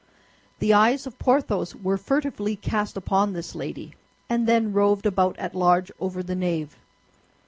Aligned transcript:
The 0.57 0.73
eyes 0.73 1.05
of 1.05 1.19
Porthos 1.19 1.75
were 1.75 1.95
furtively 1.95 2.55
cast 2.55 2.97
upon 2.97 3.33
this 3.33 3.53
lady, 3.53 3.93
and 4.29 4.47
then 4.47 4.73
roved 4.73 5.05
about 5.05 5.37
at 5.37 5.53
large 5.53 5.91
over 5.99 6.23
the 6.23 6.33
nave. 6.33 6.75